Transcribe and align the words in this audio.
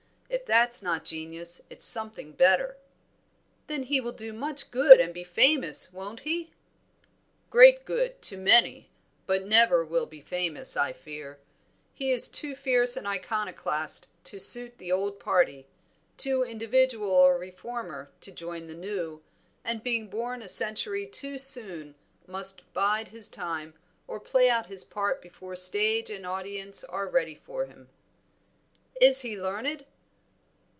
If 0.33 0.45
that's 0.45 0.81
not 0.81 1.03
genius 1.05 1.61
it's 1.69 1.85
something 1.85 2.31
better." 2.31 2.77
"Then 3.67 3.83
he 3.83 3.99
will 3.99 4.13
do 4.13 4.31
much 4.31 4.71
good 4.71 4.99
and 5.01 5.13
be 5.13 5.25
famous, 5.25 5.91
won't 5.91 6.21
he?" 6.21 6.51
"Great 7.49 7.83
good 7.83 8.21
to 8.23 8.37
many, 8.37 8.89
but 9.25 9.45
never 9.45 9.83
will 9.83 10.05
be 10.05 10.21
famous, 10.21 10.77
I 10.77 10.93
fear. 10.93 11.39
He 11.93 12.13
is 12.13 12.29
too 12.29 12.55
fierce 12.55 12.95
an 12.95 13.05
iconoclast 13.05 14.07
to 14.23 14.39
suit 14.39 14.77
the 14.77 14.89
old 14.89 15.19
party, 15.19 15.67
too 16.15 16.43
individual 16.43 17.25
a 17.25 17.37
reformer 17.37 18.09
to 18.21 18.31
join 18.31 18.67
the 18.67 18.73
new, 18.75 19.21
and 19.65 19.83
being 19.83 20.07
born 20.07 20.41
a 20.41 20.47
century 20.47 21.05
too 21.07 21.37
soon 21.39 21.93
must 22.25 22.71
bide 22.73 23.09
his 23.09 23.27
time, 23.27 23.73
or 24.07 24.17
play 24.17 24.49
out 24.49 24.67
his 24.67 24.85
part 24.85 25.21
before 25.21 25.57
stage 25.57 26.09
and 26.09 26.25
audience 26.25 26.85
are 26.85 27.07
ready 27.09 27.35
for 27.35 27.65
him." 27.65 27.89
"Is 29.01 29.21
he 29.21 29.37
learned?" 29.39 29.85